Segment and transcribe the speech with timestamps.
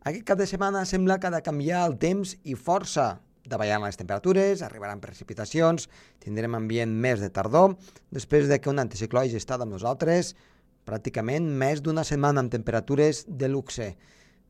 [0.00, 3.18] Aquest cap de setmana sembla que ha de canviar el temps i força.
[3.44, 5.90] Davallant les temperatures, arribaran precipitacions,
[6.24, 7.74] tindrem ambient més de tardor,
[8.08, 10.32] després de que un anticicló hagi estat amb nosaltres
[10.88, 13.90] pràcticament més d'una setmana amb temperatures de luxe.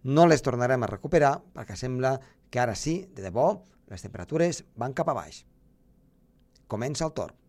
[0.06, 2.14] No les tornarem a recuperar perquè sembla
[2.50, 3.50] que ara sí, de debò,
[3.90, 5.42] les temperatures van cap a baix.
[6.70, 7.39] Comença el torn.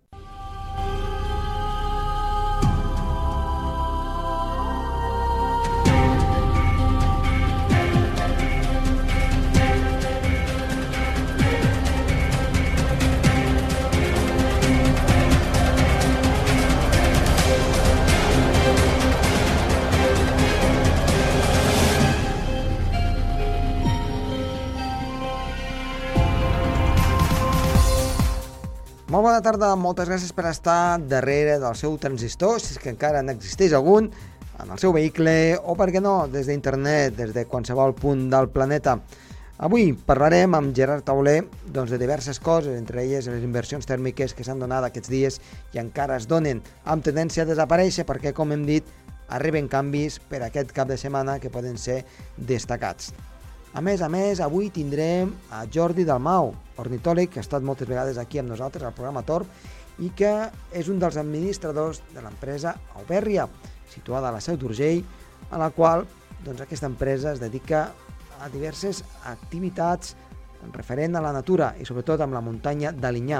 [29.21, 33.19] Molt bona tarda, moltes gràcies per estar darrere del seu transistor, si és que encara
[33.21, 34.07] n'existeix algun,
[34.57, 38.49] en el seu vehicle o, per què no, des d'internet, des de qualsevol punt del
[38.49, 38.95] planeta.
[39.61, 44.41] Avui parlarem amb Gerard Tauler doncs, de diverses coses, entre elles les inversions tèrmiques que
[44.47, 45.37] s'han donat aquests dies
[45.75, 48.89] i encara es donen amb tendència a desaparèixer perquè, com hem dit,
[49.29, 53.13] arriben canvis per aquest cap de setmana que poden ser destacats.
[53.71, 56.49] A més a més, avui tindrem a Jordi Dalmau,
[56.83, 59.47] ornitòleg, que ha estat moltes vegades aquí amb nosaltres al programa Torb
[60.03, 60.31] i que
[60.75, 63.45] és un dels administradors de l'empresa Auberria,
[63.87, 65.05] situada a la Seu d'Urgell,
[65.51, 66.03] a la qual
[66.43, 67.85] doncs, aquesta empresa es dedica
[68.41, 70.17] a diverses activitats
[70.75, 73.39] referent a la natura i sobretot amb la muntanya d'Alinyà.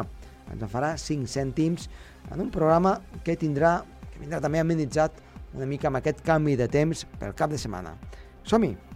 [0.53, 1.89] Ens en farà 5 cèntims
[2.31, 2.95] en un programa
[3.25, 3.81] que tindrà
[4.13, 5.19] que vindrà també amenitzat
[5.51, 7.97] una mica amb aquest canvi de temps pel cap de setmana.
[8.47, 8.90] Som-hi!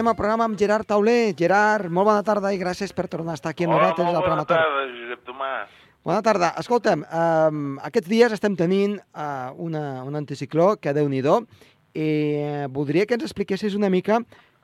[0.00, 1.34] Iniciem el programa amb Gerard Tauler.
[1.36, 4.16] Gerard, molt bona tarda i gràcies per tornar a estar aquí amb Hola, nosaltres molt
[4.16, 5.74] al bona tarda, Josep Tomàs.
[6.08, 6.48] Bona tarda.
[6.62, 12.70] Escolta'm, um, aquests dies estem tenint uh, una, un anticicló que déu nhi i uh,
[12.72, 14.22] voldria que ens expliquessis una mica,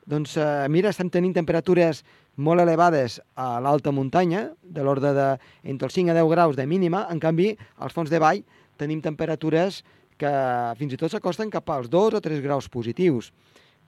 [0.09, 2.01] doncs uh, mira, estem tenint temperatures
[2.35, 5.27] molt elevades a l'alta muntanya, de l'ordre de
[5.61, 8.41] entre els 5 a 10 graus de mínima, en canvi, als fons de vall
[8.75, 9.83] tenim temperatures
[10.17, 10.33] que
[10.81, 13.29] fins i tot s'acosten cap als 2 o 3 graus positius.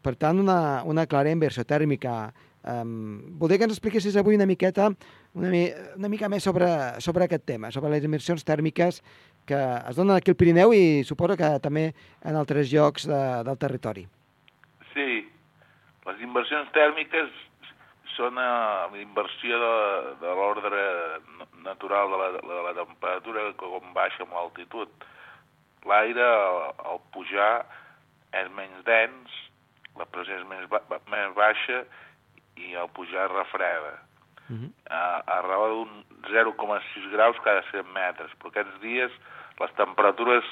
[0.06, 2.30] Per tant, una, una clara inversió tèrmica.
[2.70, 4.90] Um, voldria que ens expliquessis avui una miqueta,
[5.34, 5.64] una, mi,
[5.96, 6.68] una mica més sobre,
[7.04, 9.00] sobre aquest tema, sobre les inversions tèrmiques
[9.48, 11.90] que es donen aquí al Pirineu i suposo que també
[12.22, 14.04] en altres llocs de, del territori.
[14.92, 15.09] Sí,
[16.06, 17.32] les inversions tèrmiques
[18.18, 19.76] són uh, la inversió de,
[20.22, 20.84] de l'ordre
[21.64, 25.08] natural de la, de la temperatura com baixa amb l'altitud.
[25.88, 26.28] L'aire,
[26.92, 27.54] al pujar,
[28.36, 29.40] és menys dens,
[30.00, 31.84] la pressió és més, ba més baixa
[32.60, 33.98] i al pujar refreda.
[34.50, 34.70] Uh -huh.
[34.90, 38.32] a, a raó d'un 0,6 graus cada 100 metres.
[38.40, 39.12] Però aquests dies
[39.59, 40.46] les temperatures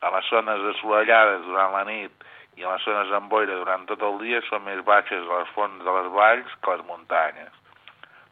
[0.00, 2.12] a les zones assolellades durant la nit
[2.56, 5.48] i a les zones amb boira durant tot el dia són més baixes a les
[5.56, 7.52] fonts de les valls que a les muntanyes.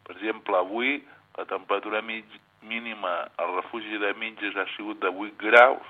[0.04, 1.04] Per exemple, avui
[1.38, 2.24] la temperatura mig,
[2.62, 5.86] mínima al refugi de Mitges ha sigut de 8 graus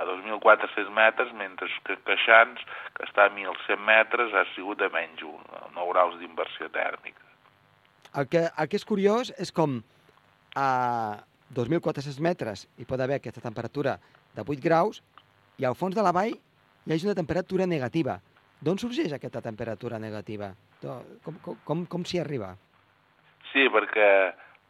[0.00, 2.62] a 2.400 metres, mentre que Queixans,
[2.96, 7.26] que està a 1.100 metres, ha sigut de menys 1, 9 graus d'inversió tèrmica.
[8.16, 9.78] El que, el que és curiós és com
[10.56, 10.68] a
[11.54, 13.98] 2.400 metres hi pot haver aquesta temperatura
[14.34, 15.02] de 8 graus
[15.60, 18.16] i al fons de la vall hi hagi una temperatura negativa.
[18.60, 20.50] D'on sorgeix aquesta temperatura negativa?
[20.80, 22.54] Com, com, com, com s'hi arriba?
[23.52, 24.08] Sí, perquè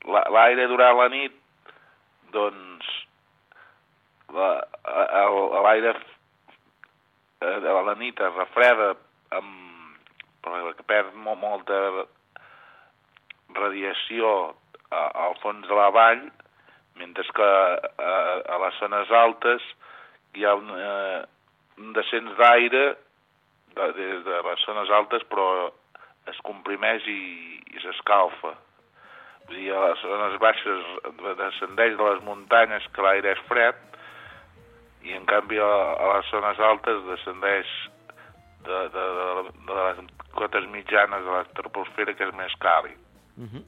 [0.06, 1.34] l'aire durant la nit,
[2.34, 2.88] doncs,
[4.34, 5.94] l'aire
[7.40, 8.94] a la nit es refreda
[9.36, 9.96] amb,
[10.44, 11.78] perquè perd molt, molta
[13.56, 14.54] radiació
[14.90, 16.22] al fons de la vall,
[17.00, 17.50] mentre que
[18.04, 18.14] a,
[18.54, 19.62] a les zones altes
[20.36, 21.20] hi ha un, eh,
[21.80, 22.82] un descens d'aire
[23.74, 25.70] de, des de les zones altes, però
[26.30, 27.20] es comprimeix i,
[27.72, 28.52] i s'escalfa.
[29.48, 30.90] Vull dir, a les zones baixes
[31.40, 33.78] descendeix de les muntanyes que l'aire és fred,
[35.02, 35.64] i en canvi a,
[35.96, 37.66] a les zones altes descendeix
[38.64, 39.28] de, de, de,
[39.66, 40.02] de les
[40.36, 42.98] cotes mitjanes de la troposfera que és més càlid.
[43.38, 43.64] Uh -huh.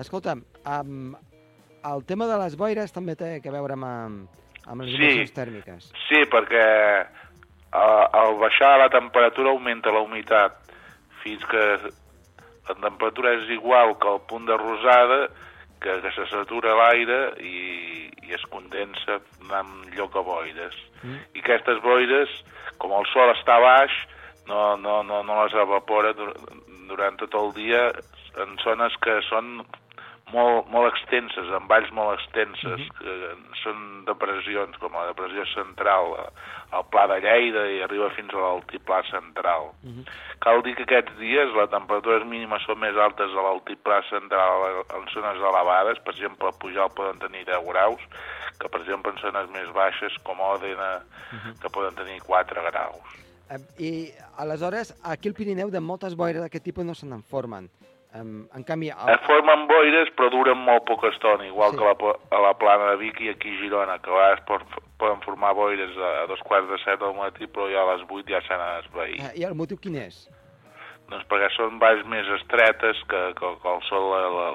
[0.00, 1.14] Escolta'm, um,
[1.84, 4.28] el tema de les boires també té que veure amb,
[4.66, 4.96] amb les Sí.
[4.96, 5.92] inversions tèrmiques.
[6.08, 7.06] Sí, perquè
[7.72, 10.52] a- al baixar la temperatura augmenta la humitat
[11.22, 11.78] fins que
[12.68, 15.28] la temperatura és igual que el punt de rosada
[15.80, 19.20] que, que se satura l'aire i, i es condensa
[19.60, 20.76] amb lloc a boires.
[21.02, 21.18] Mm.
[21.36, 22.32] I aquestes boires,
[22.82, 23.94] com el sol està baix,
[24.48, 26.34] no, no, no, no les evapora dur-
[26.88, 27.88] durant tot el dia
[28.42, 29.60] en zones que són
[30.34, 32.98] molt, molt extenses, amb valls molt extenses, uh -huh.
[32.98, 36.32] que són depressions, com la depressió central,
[36.70, 39.70] al Pla de Lleida i arriba fins a l'altiplà central.
[39.82, 40.04] Uh -huh.
[40.40, 45.08] Cal dir que aquests dies les temperatures mínimes són més altes a l'altiplà central en
[45.14, 48.00] zones elevades, per exemple, a Pujol poden tenir 10 graus,
[48.58, 51.60] que per exemple en zones més baixes com Òdena, uh -huh.
[51.60, 53.26] que poden tenir 4 graus.
[53.48, 57.70] Eh, I aleshores, aquí al Pirineu de moltes boires d'aquest tipus no se n'en formen.
[58.20, 58.88] Um, en canvi...
[58.90, 59.10] El...
[59.12, 61.80] Es formen boires però duren molt poca estona, igual sí.
[61.80, 65.20] que la, a la plana de Vic i aquí a Girona, que a vegades poden
[65.24, 68.28] formar boires a, a dos quarts de set del matí però ja a les vuit
[68.30, 69.20] ja s'han esvaït.
[69.20, 70.22] Uh, I el motiu quin és?
[71.10, 74.08] Doncs perquè són valls més estretes que, que, que el sol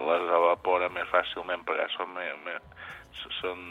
[0.08, 2.90] les evapora més fàcilment perquè són, més, més,
[3.40, 3.62] són,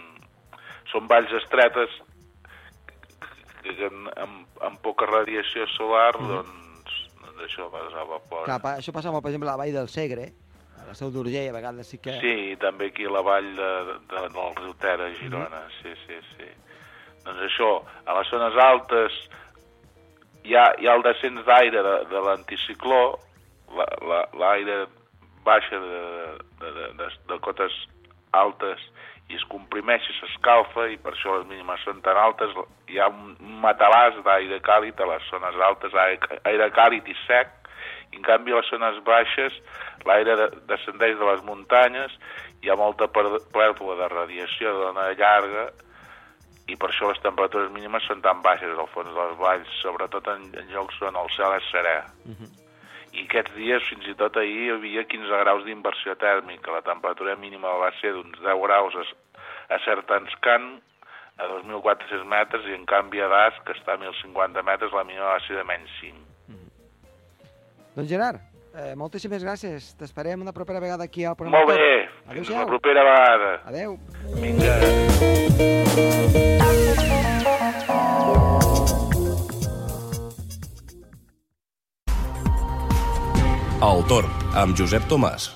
[0.93, 1.99] són valls estretes
[3.65, 6.33] que, que amb, amb poca radiació solar mm.
[6.37, 6.60] doncs
[7.41, 8.47] d'això desevapora.
[8.47, 10.29] Clar, això passa molt, per exemple, a la vall del Segre,
[10.81, 12.17] a la Seu d'Urgell, a vegades sí que...
[12.23, 15.83] Sí, també aquí a la vall de, de, del riu Ter, a Girona, mm -hmm.
[15.83, 16.49] sí, sí, sí.
[17.25, 17.71] Doncs això,
[18.07, 19.13] a les zones altes
[20.45, 23.19] hi ha, hi ha el descens d'aire de, de l'anticicló,
[23.77, 24.89] l'aire la, la,
[25.45, 26.01] baixa de,
[26.61, 27.73] de, de, de, de cotes
[28.33, 28.81] altes
[29.31, 32.55] i es comprimeix i s'escalfa i per això les mínimes són tan altes.
[32.91, 37.53] Hi ha un matalàs d'aire càlid a les zones altes, aire, càlid i sec,
[38.11, 39.59] i en canvi a les zones baixes
[40.09, 42.17] l'aire de, descendeix de les muntanyes,
[42.63, 45.69] hi ha molta pèrdua de radiació de dona llarga
[46.71, 50.51] i per això les temperatures mínimes són tan baixes al fons dels valls, sobretot en,
[50.59, 52.01] en llocs on el cel és serè.
[52.27, 52.60] Uh -huh
[53.13, 56.75] i aquests dies, fins i tot ahir, hi havia 15 graus d'inversió tèrmica.
[56.75, 59.07] La temperatura mínima va ser d'uns 10 graus a,
[59.75, 60.69] a Sertanscan,
[61.41, 65.33] a 2.400 metres, i en canvi a Das, que està a 1.050 metres, la mínima
[65.33, 66.17] va ser de menys 5.
[66.49, 66.71] Mm -hmm.
[67.97, 68.41] Doncs Gerard,
[68.75, 69.95] eh, moltíssimes gràcies.
[69.99, 71.65] T'esperem una propera vegada aquí al programa.
[71.65, 73.61] Molt bé, fins una propera vegada.
[73.67, 73.99] Adéu.
[74.39, 74.75] Vinga.
[83.81, 84.29] El Torn,
[84.61, 85.47] amb Josep Tomàs.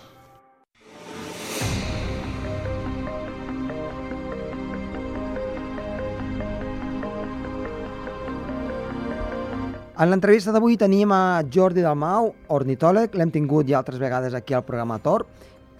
[10.01, 14.65] En l'entrevista d'avui tenim a Jordi Dalmau, ornitòleg, l'hem tingut ja altres vegades aquí al
[14.65, 15.27] programa Tor,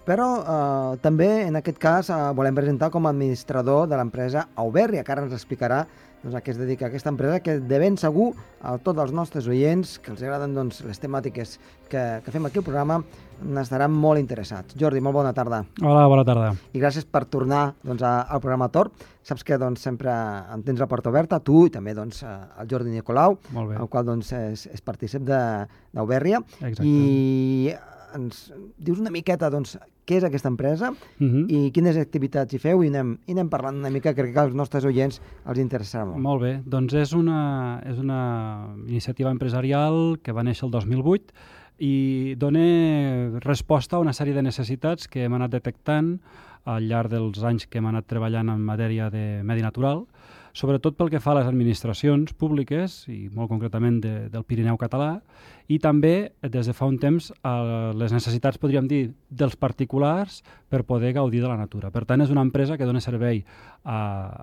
[0.05, 5.01] però eh, també en aquest cas eh, volem presentar com a administrador de l'empresa Auberria,
[5.01, 5.87] que ara ens explicarà
[6.25, 8.31] doncs, a què es dedica aquesta empresa, que de ben segur
[8.65, 11.57] a tots els nostres oients que els agraden doncs, les temàtiques
[11.89, 12.99] que, que fem aquí al programa
[13.45, 14.75] n'estaran molt interessats.
[14.79, 15.61] Jordi, molt bona tarda.
[15.83, 16.53] Hola, bona tarda.
[16.73, 18.89] I gràcies per tornar doncs, a, al programa Tor.
[19.25, 20.13] Saps que doncs, sempre
[20.53, 24.31] en tens la porta oberta, tu i també doncs, el Jordi Nicolau, el qual doncs,
[24.37, 26.41] és, és partícip d'Auberria.
[26.81, 27.73] I
[28.15, 28.47] ens
[28.77, 29.75] dius una miqueta doncs,
[30.05, 31.45] què és aquesta empresa uh mhm.
[31.45, 31.45] -huh.
[31.51, 34.53] i quines activitats hi feu i anem, i anem parlant una mica, crec que als
[34.53, 36.19] nostres oients els interessarà molt.
[36.19, 41.33] Molt bé, doncs és una, és una iniciativa empresarial que va néixer el 2008
[41.79, 46.19] i dona resposta a una sèrie de necessitats que hem anat detectant
[46.63, 50.05] al llarg dels anys que hem anat treballant en matèria de medi natural
[50.55, 55.19] sobretot pel que fa a les administracions públiques, i molt concretament de, del Pirineu català,
[55.67, 60.39] i també, des de fa un temps, a les necessitats, podríem dir, dels particulars
[60.71, 61.91] per poder gaudir de la natura.
[61.91, 63.43] Per tant, és una empresa que dona servei
[63.83, 63.99] a,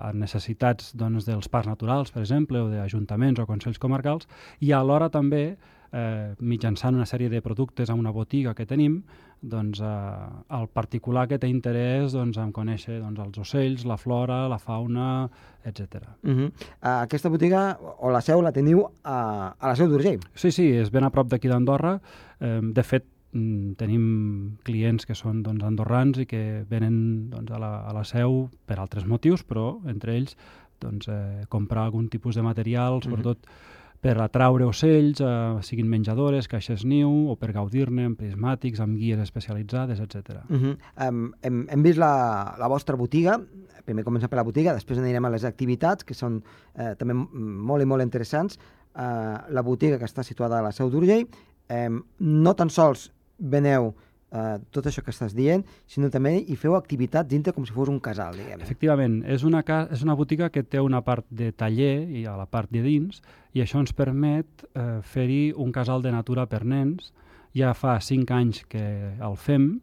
[0.09, 4.29] a necessitats doncs, dels parcs naturals, per exemple, o d'ajuntaments o consells comarcals,
[4.61, 5.45] i alhora també
[5.93, 9.01] eh, mitjançant una sèrie de productes a una botiga que tenim,
[9.43, 14.47] doncs, eh, el particular que té interès doncs, en conèixer doncs, els ocells, la flora,
[14.49, 15.29] la fauna,
[15.67, 16.07] etc.
[16.23, 16.47] Uh -huh.
[16.47, 20.19] uh, aquesta botiga, o la seu, la teniu a, a la seu d'Urgell?
[20.33, 21.99] Sí, sí, és ben a prop d'aquí d'Andorra.
[22.39, 27.59] Eh, de fet, mm, tenim clients que són doncs, andorrans i que venen doncs, a,
[27.59, 30.37] la, a la seu per altres motius, però entre ells
[30.79, 35.87] doncs, eh, comprar algun tipus de material, sobretot uh -huh per atraure ocells, eh, siguin
[35.87, 40.41] menjadores, caixes niu, o per gaudir-ne amb prismàtics, amb guies especialitzades, etc.
[40.49, 40.77] Uh -huh.
[41.07, 43.39] um, hem, hem vist la, la vostra botiga,
[43.85, 46.41] primer comencem per la botiga, després anirem a les activitats, que són
[46.75, 48.59] eh, també molt i molt interessants.
[48.93, 51.27] Uh, la botiga que està situada a la Seu d'Urgell,
[51.69, 53.95] eh, no tan sols veneu
[54.33, 57.91] eh, tot això que estàs dient, sinó també hi feu activitats dintre com si fos
[57.93, 58.63] un casal, diguem.
[58.65, 59.63] Efectivament, és una,
[59.93, 63.21] és una botiga que té una part de taller i a la part de dins,
[63.53, 67.13] i això ens permet eh, fer-hi un casal de natura per nens.
[67.53, 68.83] Ja fa cinc anys que
[69.21, 69.75] el fem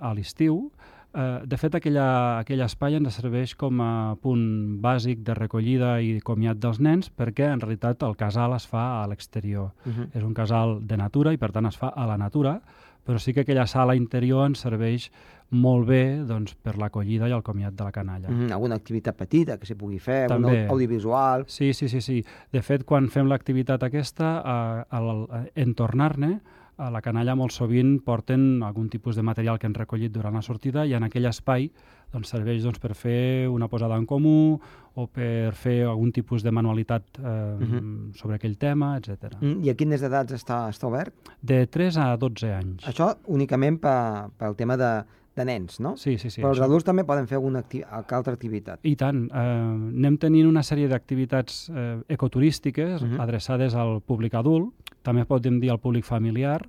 [0.00, 0.70] a l'estiu,
[1.18, 2.06] Eh, de fet, aquella,
[2.42, 4.42] aquell espai ens serveix com a punt
[4.84, 9.06] bàsic de recollida i comiat dels nens perquè en realitat el casal es fa a
[9.08, 9.72] l'exterior.
[9.86, 10.08] Uh -huh.
[10.12, 12.60] És un casal de natura i per tant es fa a la natura,
[13.08, 15.08] però sí que aquella sala interior ens serveix
[15.56, 18.28] molt bé doncs, per l'acollida i el comiat de la canalla.
[18.28, 18.50] Mm.
[18.52, 20.50] Alguna activitat petita que s'hi pugui fer, També.
[20.50, 21.46] algun audiovisual...
[21.48, 22.18] Sí, sí, sí, sí.
[22.52, 25.24] De fet, quan fem l'activitat aquesta, eh, al,
[25.56, 26.34] en tornar-ne,
[26.78, 30.44] a la canalla molt sovint porten algun tipus de material que han recollit durant la
[30.44, 31.72] sortida i en aquell espai
[32.12, 34.58] doncs, serveix doncs, per fer una posada en comú
[34.98, 38.14] o per fer algun tipus de manualitat eh, uh -huh.
[38.14, 39.34] sobre aquell tema, etc.
[39.40, 41.14] Mm, I a quines edats està, està obert?
[41.40, 42.84] De 3 a 12 anys.
[42.86, 45.04] Això únicament pel, pel tema de,
[45.36, 45.96] de nens, no?
[45.96, 46.40] Sí, sí, sí.
[46.42, 48.80] Però els adults també poden fer alguna acti altra activitat.
[48.82, 49.28] I tant.
[49.30, 53.14] Eh, anem tenint una sèrie d'activitats eh, ecoturístiques uh Mhm.
[53.16, 53.22] -huh.
[53.22, 54.72] adreçades al públic adult,
[55.02, 56.68] també podem dir al públic familiar,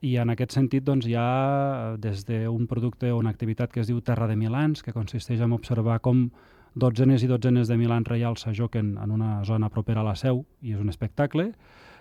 [0.00, 3.88] i en aquest sentit doncs, hi ha des d'un producte o una activitat que es
[3.88, 6.30] diu Terra de Milans, que consisteix en observar com
[6.76, 10.74] dotzenes i dotzenes de milans reials s'ajoquen en una zona propera a la seu, i
[10.76, 11.54] és un espectacle,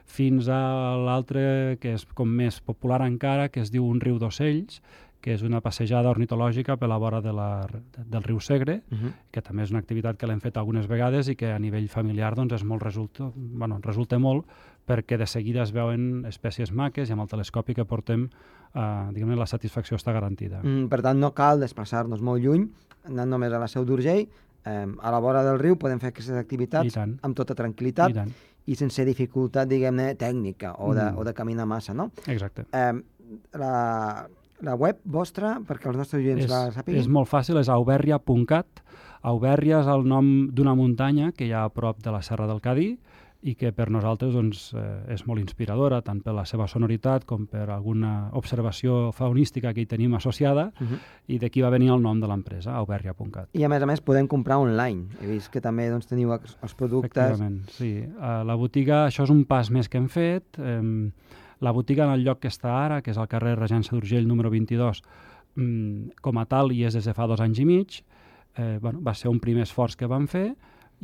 [0.06, 0.60] fins a
[1.02, 4.82] l'altre, que és com més popular encara, que es diu Un riu d'ocells,
[5.26, 7.66] que és una passejada ornitològica per la vora de la,
[7.98, 9.12] del riu Segre, Uh -huh.
[9.32, 12.36] que també és una activitat que l'hem fet algunes vegades i que a nivell familiar
[12.36, 14.46] doncs, és molt resulta, bueno, resulta molt
[14.88, 18.28] perquè de seguida es veuen espècies maques i amb el telescopi que portem
[18.76, 20.62] eh, diguem la satisfacció està garantida.
[20.64, 22.68] Mm, per tant, no cal desplaçar-nos molt lluny,
[23.10, 24.28] anant només a la Seu d'Urgell,
[24.66, 28.32] eh, a la vora del riu podem fer aquestes activitats amb tota tranquil·litat I tant.
[28.66, 31.18] i sense dificultat, diguem-ne, tècnica o de, Mm.
[31.18, 32.12] o de caminar massa, no?
[32.28, 32.66] Exacte.
[32.74, 32.94] Eh,
[33.54, 34.28] la,
[34.62, 37.00] la web vostra, perquè els nostres oients la sàpiguen?
[37.02, 38.82] és molt fàcil, és auberria.cat.
[39.26, 42.62] Auberria és el nom d'una muntanya que hi ha a prop de la Serra del
[42.62, 43.00] Cadí
[43.46, 47.46] i que per nosaltres doncs, eh, és molt inspiradora, tant per la seva sonoritat com
[47.46, 51.00] per alguna observació faunística que hi tenim associada, Uh -huh.
[51.28, 53.50] i d'aquí va venir el nom de l'empresa, auberria.cat.
[53.54, 55.08] I a més a més podem comprar online.
[55.22, 57.24] He vist que també doncs, teniu els, productes...
[57.24, 58.04] Efectivament, sí.
[58.20, 60.44] A la botiga, això és un pas més que hem fet.
[60.60, 60.82] Eh,
[61.60, 64.50] la botiga en el lloc que està ara, que és al carrer Regència d'Urgell número
[64.50, 65.02] 22,
[65.56, 68.04] mm, com a tal, i és des de fa dos anys i mig,
[68.58, 70.56] eh, bueno, va ser un primer esforç que vam fer,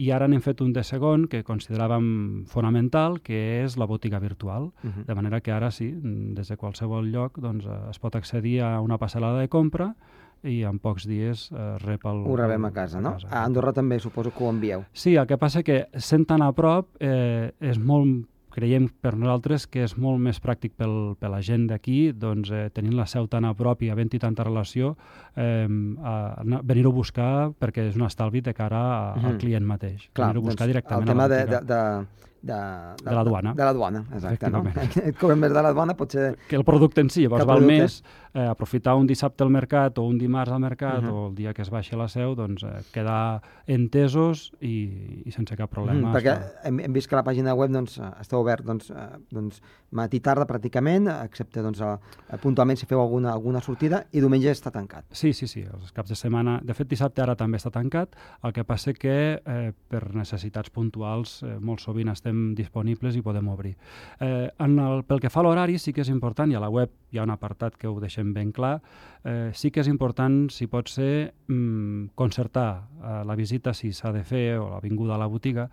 [0.02, 2.06] i ara n'hem fet un de segon que consideràvem
[2.50, 4.72] fonamental, que és la botiga virtual.
[4.84, 5.06] Uh -huh.
[5.06, 8.82] De manera que ara sí, des de qualsevol lloc doncs, eh, es pot accedir a
[8.82, 9.96] una passarel·la de compra
[10.44, 12.24] i en pocs dies eh, rep el...
[12.26, 13.18] Ho rebem a casa, no?
[13.30, 14.84] A Andorra també suposo que ho envieu.
[14.92, 19.66] Sí, el que passa que sent tan a prop eh, és molt creiem per nosaltres
[19.68, 23.28] que és molt més pràctic pel, per la gent d'aquí, doncs eh, tenint la seu
[23.32, 24.96] tan a prop i havent-hi tanta relació,
[25.36, 29.40] eh, venir-ho a buscar perquè és un estalvi de cara a, al Mhm.
[29.40, 30.10] client mateix.
[30.14, 31.62] Clar, venir-ho a buscar doncs, directament el tema de, botiga.
[31.62, 33.54] de, de, de, De la duana.
[33.54, 34.50] De la duana, exacte.
[34.50, 34.64] No?
[35.06, 36.36] Et cobren més de la duana, potser...
[36.50, 38.00] que el producte en si, llavors val més
[38.34, 41.10] eh, aprofitar un dissabte al mercat o un dimarts al mercat Mhm.
[41.12, 45.32] o el dia que es baixi a la seu, doncs eh, quedar entesos i, i
[45.34, 46.10] sense cap problema.
[46.10, 48.90] Mm, perquè està- hem, hem vist que la pàgina web doncs, eh, està obert doncs,
[48.92, 51.94] eh, doncs, matí tarda pràcticament, excepte doncs, a,
[52.32, 55.06] a puntualment si feu alguna, alguna sortida, i diumenge està tancat.
[55.12, 56.60] Sí, sí, sí, els caps de setmana...
[56.64, 58.16] De fet, dissabte ara també està tancat,
[58.48, 63.48] el que passa que eh, per necessitats puntuals eh, molt sovint estem disponibles i podem
[63.52, 63.76] obrir.
[64.20, 66.70] Eh, en el, pel que fa a l'horari sí que és important, i a la
[66.72, 68.78] web hi ha un apartat que ho deixem ben clar,
[69.24, 72.70] eh, sí que és important, si pot ser, mm, concertar
[73.02, 75.70] eh, la visita si s'ha de fer o la vinguda a la botiga,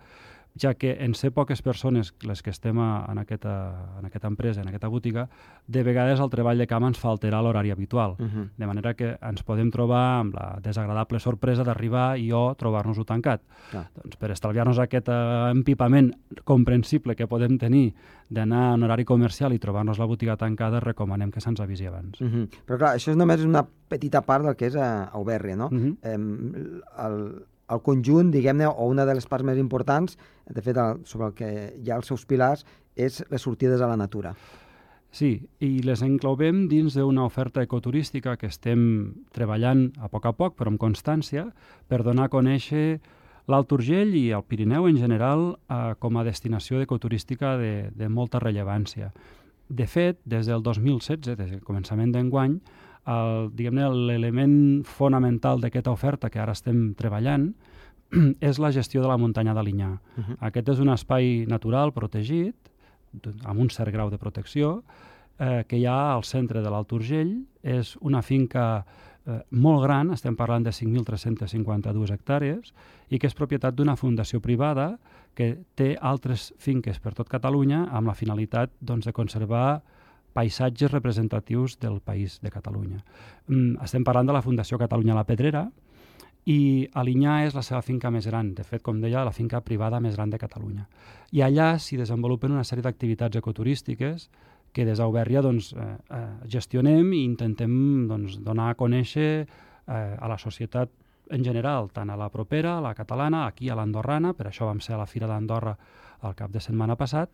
[0.55, 3.53] ja que en ser poques persones les que estem a, en, aquesta,
[3.99, 5.27] en aquesta empresa, en aquesta botiga,
[5.67, 8.15] de vegades el treball de camp ens fa alterar l'horari habitual.
[8.19, 8.49] Uh -huh.
[8.57, 13.41] De manera que ens podem trobar amb la desagradable sorpresa d'arribar i o trobar-nos-ho tancat.
[13.71, 13.89] Clar.
[13.95, 16.13] Doncs per estalviar-nos aquest eh, empipament
[16.43, 17.93] comprensible que podem tenir
[18.29, 22.19] d'anar en horari comercial i trobar-nos la botiga tancada, recomanem que se'ns avisi abans.
[22.21, 22.49] Uh -huh.
[22.65, 25.69] Però clar, això és només una petita part del que és a Auberria, no?
[25.71, 25.97] Mhm.
[26.03, 26.17] eh,
[27.05, 30.17] el, el conjunt, diguem-ne, o una de les parts més importants,
[30.49, 33.89] de fet, el, sobre el que hi ha els seus pilars, és les sortides a
[33.89, 34.33] la natura.
[35.11, 35.31] Sí,
[35.65, 38.81] i les encloem dins d'una oferta ecoturística que estem
[39.33, 41.47] treballant a poc a poc, però amb constància,
[41.89, 42.99] per donar a conèixer
[43.49, 48.41] l'Alt Urgell i el Pirineu en general eh, com a destinació ecoturística de, de molta
[48.43, 49.09] rellevància.
[49.69, 52.59] De fet, des del 2016, des del començament d'enguany,
[53.09, 57.53] l'element fonamental d'aquesta oferta que ara estem treballant
[58.49, 59.91] és la gestió de la muntanya d'Alinyà.
[59.91, 60.37] Uh -huh.
[60.39, 62.55] Aquest és un espai natural protegit,
[63.43, 64.83] amb un cert grau de protecció,
[65.39, 67.45] eh, que hi ha al centre de l'Alt Urgell.
[67.63, 68.85] És una finca
[69.25, 72.73] eh, molt gran, estem parlant de 5.352 hectàrees,
[73.09, 74.99] i que és propietat d'una fundació privada
[75.33, 79.81] que té altres finques per tot Catalunya amb la finalitat doncs, de conservar
[80.33, 83.03] paisatges representatius del país de Catalunya.
[83.47, 85.67] Mm, estem parlant de la Fundació Catalunya La Pedrera,
[86.49, 89.99] i Alinyà és la seva finca més gran, de fet, com deia, la finca privada
[89.99, 90.87] més gran de Catalunya.
[91.35, 94.29] I allà s'hi desenvolupen una sèrie d'activitats ecoturístiques
[94.73, 100.27] que des d'Auberria doncs, eh, eh, gestionem i intentem doncs, donar a conèixer eh, a
[100.29, 100.89] la societat
[101.29, 104.79] en general, tant a la propera, a la catalana, aquí a l'andorrana, per això vam
[104.81, 105.75] ser a la Fira d'Andorra
[106.27, 107.29] el cap de setmana passat,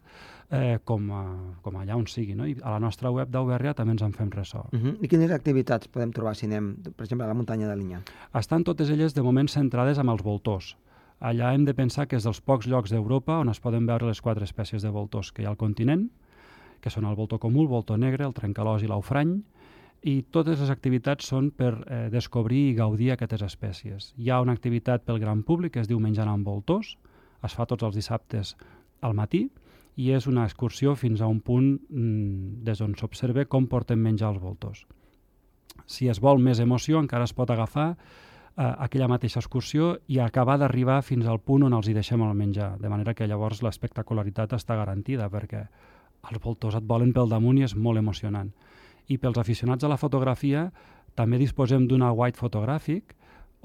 [0.54, 1.22] eh, com, a,
[1.66, 2.36] com allà on sigui.
[2.38, 2.46] No?
[2.46, 4.66] I a la nostra web d'Auberria també ens en fem ressò.
[4.72, 4.98] Uh -huh.
[5.02, 8.02] I quines activitats podem trobar si anem, per exemple, a la muntanya de Linya?
[8.34, 10.78] Estan totes elles de moment centrades amb els voltors.
[11.20, 14.22] Allà hem de pensar que és dels pocs llocs d'Europa on es poden veure les
[14.22, 16.10] quatre espècies de voltors que hi ha al continent,
[16.82, 19.44] que són el voltor comú, el voltor negre, el trencalòs i l'aufrany,
[20.06, 24.12] i totes les activitats són per eh, descobrir i gaudir aquestes espècies.
[24.22, 26.94] Hi ha una activitat pel gran públic que es diu Menjant amb voltors,
[27.46, 28.54] es fa tots els dissabtes
[29.02, 29.48] al matí
[29.98, 34.30] i és una excursió fins a un punt mm, des d'on s'observa com porten menjar
[34.36, 34.86] els voltors.
[35.90, 37.98] Si es vol més emoció, encara es pot agafar eh,
[38.62, 42.76] aquella mateixa excursió i acabar d'arribar fins al punt on els hi deixem el menjar,
[42.78, 45.66] de manera que llavors l'espectacularitat està garantida, perquè
[46.30, 48.54] els voltors et volen pel damunt i és molt emocionant.
[49.08, 50.70] I pels aficionats a la fotografia
[51.16, 53.16] també disposem d'una white fotogràfic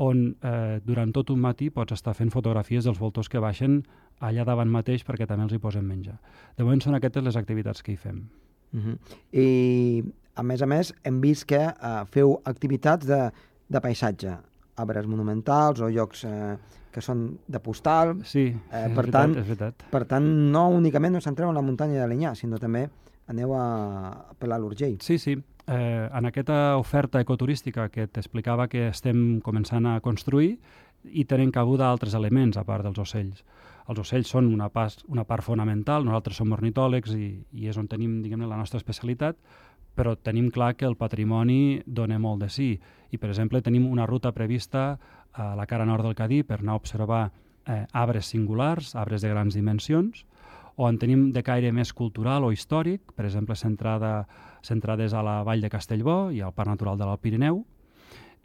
[0.00, 3.82] on eh, durant tot un matí pots estar fent fotografies dels voltors que baixen
[4.20, 6.16] allà davant mateix perquè també els hi posem menjar.
[6.56, 8.22] De moment són aquestes les activitats que hi fem.
[8.72, 8.96] Uh -huh.
[9.32, 10.04] I,
[10.34, 13.30] a més a més, hem vist que uh, feu activitats de,
[13.68, 14.36] de paisatge,
[14.76, 16.56] arbres monumentals o llocs eh,
[16.90, 18.16] que són de postal.
[18.24, 19.84] Sí, eh, és, per veritat, tant, és veritat.
[19.90, 22.88] Per tant, no únicament us centreu en la muntanya de l'Inyà, sinó també
[23.30, 23.64] aneu a,
[24.38, 24.98] pelar l'Urgell.
[25.00, 25.38] Sí, sí.
[25.70, 30.58] Eh, en aquesta oferta ecoturística que t'explicava que estem començant a construir,
[31.00, 33.44] i tenen cabuda altres elements a part dels ocells
[33.90, 37.88] els ocells són una, pas, una part fonamental, nosaltres som ornitòlegs i, i és on
[37.90, 39.38] tenim diguem la nostra especialitat,
[39.98, 42.70] però tenim clar que el patrimoni dona molt de sí.
[43.10, 44.92] I, per exemple, tenim una ruta prevista
[45.34, 47.24] a la cara nord del Cadí per anar a observar
[47.66, 50.24] eh, arbres singulars, arbres de grans dimensions,
[50.80, 54.24] o en tenim de caire més cultural o històric, per exemple, centrada,
[54.64, 57.60] centrades a la vall de Castellbò i al Parc Natural de l'Alt Pirineu,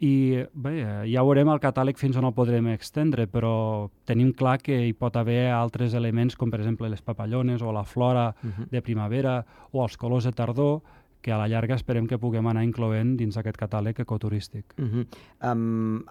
[0.04, 0.74] i bé,
[1.08, 5.16] ja veurem el catàleg fins on el podrem extendre, però tenim clar que hi pot
[5.16, 8.68] haver altres elements com per exemple les papallones o la flora uh -huh.
[8.68, 10.82] de primavera o els colors de tardor
[11.22, 14.74] que a la llarga esperem que puguem anar incloent dins aquest catàleg ecoturístic.
[14.78, 15.06] Uh -huh.
[15.52, 16.04] um,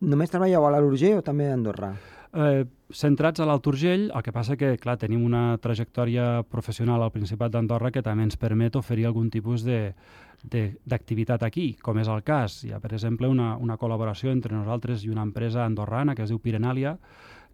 [0.00, 1.94] només treballeu a l'Urgell o també a Andorra?
[2.30, 7.10] Eh, centrats a l'Alt Urgell, el que passa que, clar, tenim una trajectòria professional al
[7.10, 9.80] Principat d'Andorra que també ens permet oferir algun tipus de,
[10.44, 12.62] d'activitat aquí, com és el cas.
[12.64, 16.30] Hi ha, per exemple, una, una col·laboració entre nosaltres i una empresa andorrana que es
[16.30, 16.96] diu Pirenàlia,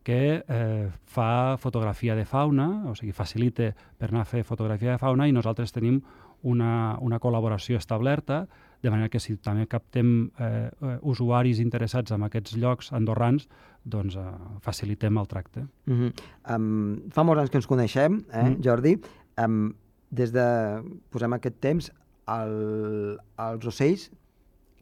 [0.07, 5.01] que eh, fa fotografia de fauna, o sigui, facilita per anar a fer fotografia de
[5.03, 5.99] fauna i nosaltres tenim
[6.47, 8.45] una, una col·laboració establerta,
[8.85, 10.69] de manera que si també captem eh,
[11.03, 13.49] usuaris interessats en aquests llocs andorrans,
[13.83, 14.27] doncs eh,
[14.63, 15.65] facilitem el tracte.
[15.91, 16.13] Uh -huh.
[16.55, 18.63] um, fa molts anys que ens coneixem, eh, uh -huh.
[18.63, 19.01] Jordi.
[19.43, 19.75] Um,
[20.11, 21.93] des de, posem aquest temps,
[22.29, 24.11] el, els ocells,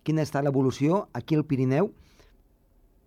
[0.03, 1.93] quina està l'evolució aquí al Pirineu,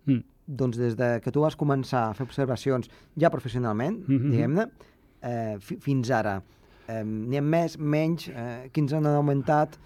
[0.06, 0.24] mm.
[0.48, 2.88] Doncs des de que tu vas començar a fer observacions
[3.20, 4.30] ja professionalment, mm -hmm.
[4.30, 4.66] diguem-ne,
[5.22, 6.42] eh, fins ara.
[6.88, 9.78] Eh, N'hi ha més, menys, eh, quins han augmentat...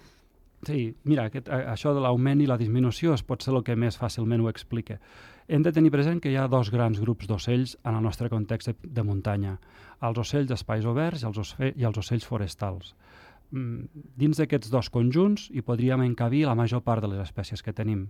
[0.63, 3.99] Sí, mira, aquest, això de l'augment i la disminució es pot ser el que més
[3.99, 4.99] fàcilment ho explica.
[5.47, 8.69] Hem de tenir present que hi ha dos grans grups d'ocells en el nostre context
[8.69, 9.57] de, de muntanya.
[10.01, 12.95] Els ocells d'espais oberts i els, i els ocells forestals.
[13.51, 17.75] Mm, dins d'aquests dos conjunts hi podríem encabir la major part de les espècies que
[17.75, 18.07] tenim.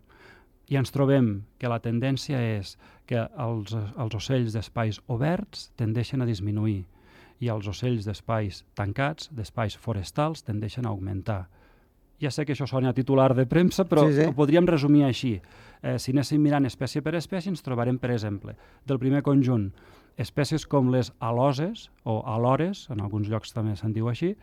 [0.72, 2.78] I ens trobem que la tendència és
[3.10, 6.84] que els, els ocells d'espais oberts tendeixen a disminuir
[7.44, 11.44] i els ocells d'espais tancats, d'espais forestals, tendeixen a augmentar.
[12.24, 14.28] Ja sé que això sona a titular de premsa, però sí, sí.
[14.30, 15.34] ho podríem resumir així.
[15.82, 18.56] Eh, si anéssim mirant espècie per espècie, ens trobarem, per exemple,
[18.88, 19.72] del primer conjunt,
[20.16, 24.36] espècies com les aloses o alores, en alguns llocs també se'n diu així,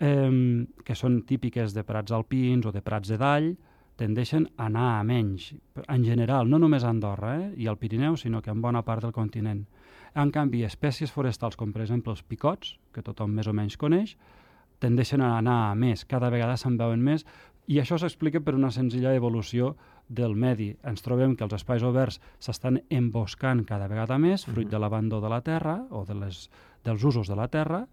[0.00, 3.52] eh, que són típiques de prats alpins o de prats de dall,
[4.00, 5.50] tendeixen a anar a menys,
[5.86, 9.04] en general, no només a Andorra eh, i al Pirineu, sinó que en bona part
[9.04, 9.66] del continent.
[10.16, 14.16] En canvi, espècies forestals com per exemple els picots, que tothom més o menys coneix,
[14.80, 17.26] tendeixen a anar a més, cada vegada se'n veuen més,
[17.70, 19.74] i això s'explica per una senzilla evolució
[20.08, 20.72] del medi.
[20.82, 25.30] Ens trobem que els espais oberts s'estan emboscant cada vegada més, fruit de l'abandó de
[25.30, 26.48] la terra o de les,
[26.88, 27.84] dels usos de la terra,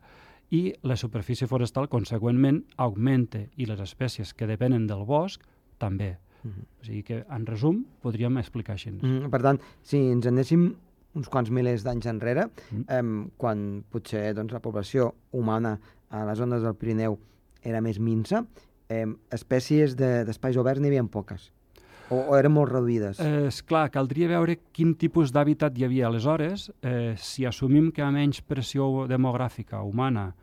[0.49, 5.43] i la superfície forestal, consegüentment, augmenta i les espècies que depenen del bosc
[5.77, 6.17] també.
[6.43, 6.65] Mm -hmm.
[6.81, 8.91] O sigui que, en resum, podríem explicar així.
[8.91, 9.29] Mm -hmm.
[9.29, 10.75] Per tant, si ens anéssim
[11.13, 12.85] uns quants milers d'anys enrere, mm -hmm.
[12.89, 17.17] eh, quan potser doncs, la població humana a les zones del Pirineu
[17.61, 18.45] era més minsa,
[18.89, 21.51] eh, espècies de- d'espais de, oberts n'hi havia poques.
[22.09, 23.19] O, o eren molt reduïdes.
[23.19, 26.69] Eh, és clar, caldria veure quin tipus d'hàbitat hi havia aleshores.
[26.81, 30.33] Eh, si assumim que hi ha menys pressió demogràfica humana,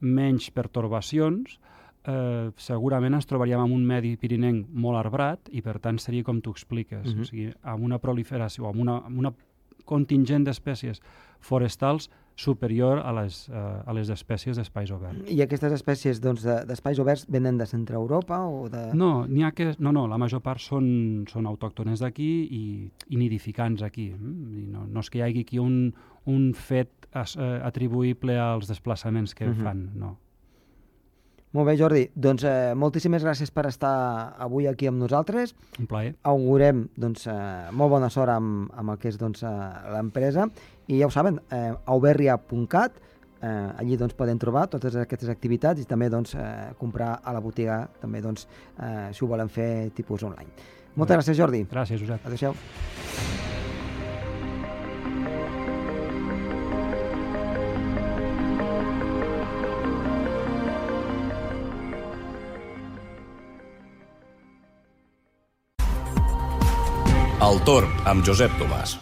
[0.00, 1.58] menys pertorbacions,
[2.06, 6.40] eh, segurament ens trobaríem en un medi pirinenc molt arbrat i, per tant, seria com
[6.40, 7.20] tu expliques, Mhm.
[7.20, 9.32] o sigui, amb una proliferació, amb una, amb una
[9.84, 11.00] contingent d'espècies
[11.40, 13.52] forestals superior a les, eh,
[13.86, 15.30] a les espècies d'espais oberts.
[15.30, 18.92] I aquestes espècies doncs, de- d'espais oberts venen de centre Europa o de...
[18.94, 19.74] No, ha que...
[19.78, 24.10] No, no, la major part són, són autòctones d'aquí i, i nidificants aquí.
[24.10, 24.58] mm?
[24.58, 25.94] I no, no és que hi hagi aquí un,
[26.26, 29.62] un fet as, eh, atribuïble als desplaçaments que Mhm.
[29.62, 30.16] fan, no.
[31.54, 32.02] Molt bé, Jordi.
[32.18, 33.94] Doncs eh, moltíssimes gràcies per estar
[34.42, 35.52] avui aquí amb nosaltres.
[35.78, 36.16] Un plaer.
[36.26, 39.54] Augurem doncs, eh, molt bona sort amb, amb el que és doncs, eh,
[39.94, 40.48] l'empresa.
[40.90, 42.98] I ja ho saben, eh, auberria.cat,
[43.38, 47.40] eh, allí doncs, poden trobar totes aquestes activitats i també doncs, eh, comprar a la
[47.44, 48.48] botiga, també doncs,
[48.80, 50.50] eh, si ho volen fer tipus online.
[50.96, 51.66] Moltes gràcies, Jordi.
[51.70, 52.26] Gràcies, Josep.
[52.26, 53.53] Adéu-siau.
[67.44, 68.94] El torn amb Josep Tomàs.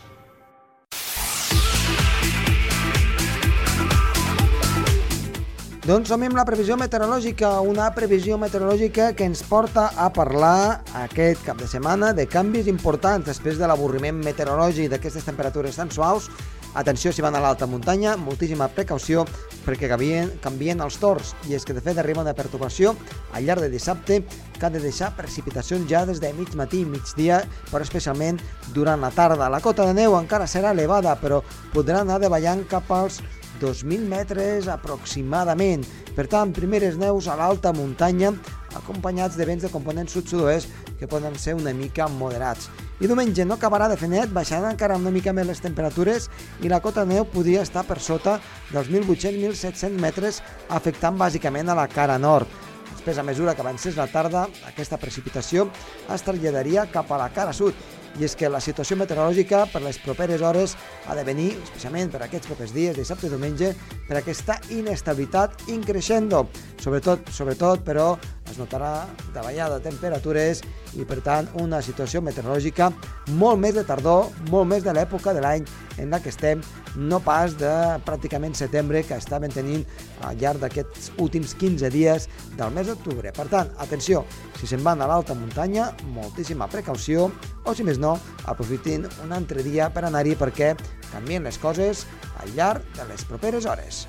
[5.82, 11.44] Doncs som amb la previsió meteorològica, una previsió meteorològica que ens porta a parlar aquest
[11.46, 16.26] cap de setmana de canvis importants després de l'avorriment meteorològic d'aquestes temperatures tan suaus.
[16.74, 19.26] Atenció si van a l'alta muntanya, moltíssima precaució
[19.66, 22.94] perquè canvien, canvien els torns i és que de fet arriba una perturbació
[23.36, 24.22] al llarg de dissabte
[24.56, 28.40] que ha de deixar precipitacions ja des de mig matí i migdia, però especialment
[28.72, 29.50] durant la tarda.
[29.52, 31.42] La cota de neu encara serà elevada, però
[31.74, 33.20] podrà anar davallant cap als
[33.60, 35.84] 2.000 metres aproximadament.
[36.16, 38.32] Per tant, primeres neus a l'alta muntanya,
[38.78, 42.70] acompanyats de vents de component sud-sud-oest que poden ser una mica moderats.
[43.02, 46.28] I diumenge no acabarà de fer net, baixaran encara una mica més les temperatures
[46.62, 48.36] i la cota neu podria estar per sota
[48.68, 50.38] dels 1.800-1.700 metres,
[50.70, 52.46] afectant bàsicament a la cara nord.
[52.92, 55.66] Després, a mesura que avancés la tarda, aquesta precipitació
[56.14, 57.74] es traslladaria cap a la cara sud.
[58.20, 60.76] I és que la situació meteorològica per les properes hores
[61.08, 63.72] ha de venir, especialment per aquests propers dies, dissabte i diumenge,
[64.08, 66.44] per aquesta inestabilitat increixendo.
[66.82, 68.12] Sobretot, sobretot, però,
[68.52, 70.60] es notarà davallada de temperatures
[70.92, 72.90] i, per tant, una situació meteorològica
[73.40, 75.64] molt més de tardor, molt més de l'època de l'any
[76.02, 76.60] en la que estem,
[76.96, 77.72] no pas de
[78.04, 79.84] pràcticament setembre que estàvem tenint
[80.28, 83.32] al llarg d'aquests últims 15 dies del mes d'octubre.
[83.32, 84.26] Per tant, atenció,
[84.60, 87.30] si se'n van a l'alta muntanya, moltíssima precaució,
[87.64, 88.16] o si més no,
[88.50, 90.74] aprofitin un altre dia per anar-hi perquè
[91.12, 92.06] canvien les coses
[92.42, 94.06] al llarg de les properes hores.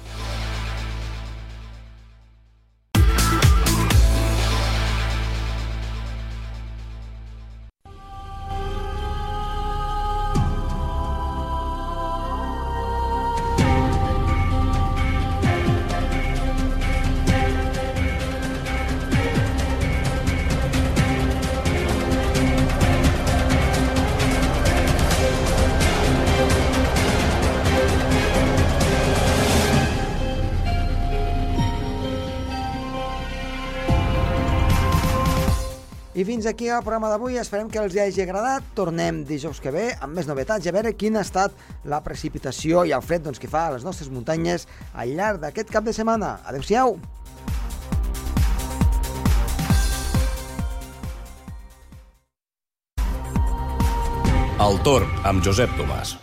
[36.43, 37.37] Fins aquí el programa d'avui.
[37.39, 38.65] Esperem que els hagi agradat.
[38.75, 41.55] Tornem dijous que ve amb més novetats i a veure quina ha estat
[41.87, 45.71] la precipitació i el fred doncs, que fa a les nostres muntanyes al llarg d'aquest
[45.71, 46.39] cap de setmana.
[46.43, 46.99] Adéu-siau!
[54.63, 56.17] El torn amb Josep Tomàs.